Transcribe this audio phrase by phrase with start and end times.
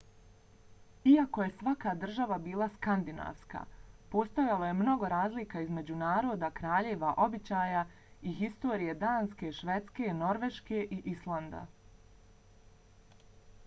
[1.09, 3.59] iako je svaka država bila skandinavska
[4.15, 7.83] postojalo je mnogo razlika između naroda kraljeva običaja
[8.33, 11.61] i historije danske švedske norveške i islanda